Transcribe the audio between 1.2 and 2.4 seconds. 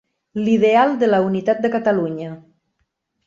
unitat de Catalunya.